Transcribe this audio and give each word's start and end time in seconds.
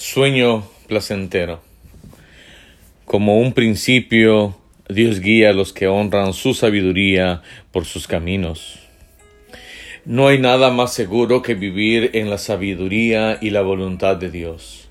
Sueño 0.00 0.66
placentero. 0.88 1.60
Como 3.04 3.38
un 3.38 3.52
principio, 3.52 4.56
Dios 4.88 5.20
guía 5.20 5.50
a 5.50 5.52
los 5.52 5.74
que 5.74 5.88
honran 5.88 6.32
su 6.32 6.54
sabiduría 6.54 7.42
por 7.70 7.84
sus 7.84 8.06
caminos. 8.06 8.78
No 10.06 10.28
hay 10.28 10.38
nada 10.38 10.70
más 10.70 10.94
seguro 10.94 11.42
que 11.42 11.54
vivir 11.54 12.12
en 12.14 12.30
la 12.30 12.38
sabiduría 12.38 13.36
y 13.42 13.50
la 13.50 13.60
voluntad 13.60 14.16
de 14.16 14.30
Dios. 14.30 14.88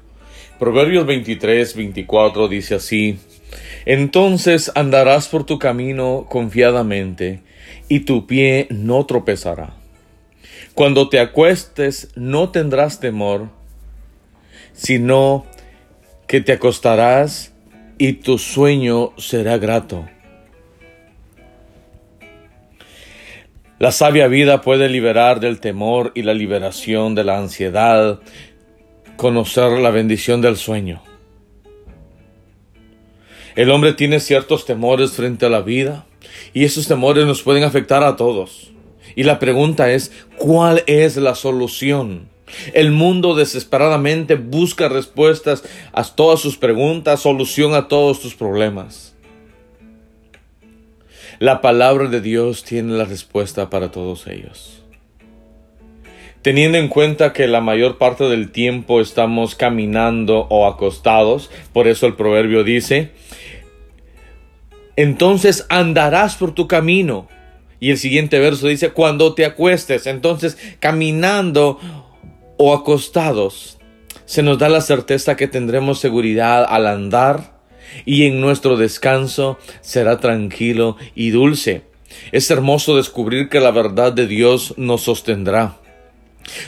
Proverbios 0.59 1.07
23, 1.07 1.75
24 1.75 2.47
dice 2.47 2.75
así, 2.75 3.17
Entonces 3.87 4.71
andarás 4.75 5.27
por 5.27 5.43
tu 5.43 5.57
camino 5.57 6.27
confiadamente, 6.29 7.41
y 7.87 8.01
tu 8.01 8.27
pie 8.27 8.67
no 8.69 9.07
tropezará. 9.07 9.73
Cuando 10.75 11.09
te 11.09 11.19
acuestes 11.19 12.11
no 12.15 12.49
tendrás 12.49 12.99
temor, 12.99 13.57
sino 14.79 15.45
que 16.25 16.39
te 16.39 16.53
acostarás 16.53 17.53
y 17.97 18.13
tu 18.13 18.37
sueño 18.37 19.11
será 19.17 19.57
grato. 19.57 20.07
La 23.77 23.91
sabia 23.91 24.27
vida 24.27 24.61
puede 24.61 24.87
liberar 24.87 25.41
del 25.41 25.59
temor 25.59 26.13
y 26.15 26.21
la 26.21 26.33
liberación 26.33 27.13
de 27.13 27.25
la 27.25 27.37
ansiedad, 27.37 28.21
conocer 29.17 29.71
la 29.79 29.89
bendición 29.89 30.39
del 30.39 30.55
sueño. 30.55 31.03
El 33.57 33.69
hombre 33.71 33.91
tiene 33.91 34.21
ciertos 34.21 34.65
temores 34.65 35.11
frente 35.11 35.45
a 35.45 35.49
la 35.49 35.59
vida 35.59 36.05
y 36.53 36.63
esos 36.63 36.87
temores 36.87 37.25
nos 37.25 37.43
pueden 37.43 37.65
afectar 37.65 38.01
a 38.03 38.15
todos. 38.15 38.71
Y 39.13 39.23
la 39.23 39.39
pregunta 39.39 39.91
es, 39.91 40.13
¿cuál 40.37 40.83
es 40.87 41.17
la 41.17 41.35
solución? 41.35 42.29
El 42.73 42.91
mundo 42.91 43.35
desesperadamente 43.35 44.35
busca 44.35 44.89
respuestas 44.89 45.63
a 45.93 46.03
todas 46.03 46.39
sus 46.39 46.57
preguntas, 46.57 47.21
solución 47.21 47.73
a 47.73 47.87
todos 47.87 48.19
tus 48.19 48.35
problemas. 48.35 49.15
La 51.39 51.61
palabra 51.61 52.09
de 52.09 52.19
Dios 52.19 52.63
tiene 52.63 52.93
la 52.93 53.05
respuesta 53.05 53.69
para 53.69 53.91
todos 53.91 54.27
ellos. 54.27 54.83
Teniendo 56.41 56.77
en 56.77 56.87
cuenta 56.87 57.33
que 57.33 57.47
la 57.47 57.61
mayor 57.61 57.97
parte 57.97 58.25
del 58.25 58.51
tiempo 58.51 59.01
estamos 59.01 59.55
caminando 59.55 60.47
o 60.49 60.67
acostados, 60.67 61.49
por 61.73 61.87
eso 61.87 62.07
el 62.07 62.15
proverbio 62.15 62.63
dice, 62.63 63.11
entonces 64.95 65.65
andarás 65.69 66.35
por 66.35 66.53
tu 66.53 66.67
camino. 66.67 67.27
Y 67.79 67.91
el 67.91 67.97
siguiente 67.97 68.39
verso 68.39 68.67
dice, 68.67 68.91
cuando 68.91 69.33
te 69.33 69.45
acuestes, 69.45 70.07
entonces 70.07 70.57
caminando 70.81 71.79
o 72.61 72.73
acostados, 72.73 73.77
se 74.25 74.43
nos 74.43 74.59
da 74.59 74.67
la 74.67 74.81
certeza 74.81 75.37
que 75.37 75.47
tendremos 75.47 75.99
seguridad 75.99 76.65
al 76.67 76.87
andar 76.87 77.57
y 78.05 78.25
en 78.25 78.41
nuestro 78.41 78.75
descanso 78.75 79.57
será 79.79 80.19
tranquilo 80.19 80.97
y 81.15 81.29
dulce. 81.29 81.83
Es 82.33 82.51
hermoso 82.51 82.97
descubrir 82.97 83.47
que 83.47 83.61
la 83.61 83.71
verdad 83.71 84.11
de 84.11 84.27
Dios 84.27 84.73
nos 84.75 85.03
sostendrá. 85.03 85.77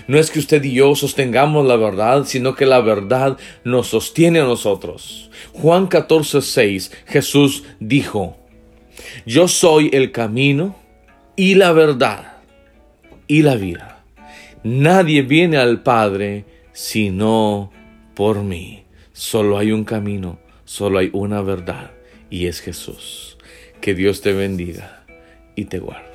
No 0.08 0.18
es 0.18 0.32
que 0.32 0.40
usted 0.40 0.64
y 0.64 0.76
yo 0.76 0.96
sostengamos 0.96 1.68
la 1.68 1.76
verdad, 1.76 2.24
sino 2.26 2.56
que 2.56 2.66
la 2.66 2.80
verdad 2.80 3.38
nos 3.66 3.88
sostiene 3.88 4.40
a 4.40 4.46
nosotros. 4.46 5.30
Juan 5.52 5.88
14, 5.88 6.42
6, 6.42 6.92
Jesús 7.06 7.64
dijo, 7.82 8.38
Yo 9.26 9.50
soy 9.50 9.90
el 9.92 10.14
camino 10.14 10.74
y 11.36 11.56
la 11.56 11.74
verdad 11.74 12.38
y 13.28 13.42
la 13.42 13.56
vida. 13.56 13.91
Nadie 14.64 15.24
viene 15.24 15.58
al 15.58 15.82
Padre 15.82 16.46
sino 16.72 17.72
por 18.16 18.44
mí. 18.44 18.84
Solo 19.12 19.58
hay 19.58 19.72
un 19.72 19.84
camino, 19.84 20.40
solo 20.66 21.00
hay 21.00 21.10
una 21.14 21.42
verdad 21.42 21.92
y 22.30 22.48
es 22.48 22.62
Jesús. 22.62 23.38
Que 23.82 23.96
Dios 23.96 24.22
te 24.22 24.34
bendiga 24.34 25.04
y 25.56 25.66
te 25.66 25.80
guarde. 25.80 26.10